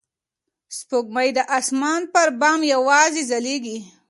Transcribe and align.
سپوږمۍ 0.77 1.29
د 1.37 1.39
اسمان 1.57 2.01
پر 2.13 2.27
بام 2.39 2.59
یوازې 2.73 3.21
ځلېږي. 3.31 3.77